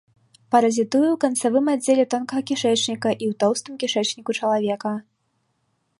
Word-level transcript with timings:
Паразітуе 0.53 1.09
ў 1.09 1.17
канцавым 1.23 1.69
аддзеле 1.73 2.05
тонкага 2.15 2.41
кішэчніка 2.53 3.09
і 3.15 3.25
ў 3.31 3.33
тоўстым 3.45 3.73
кішэчніку 3.85 4.31
чалавека. 4.41 4.91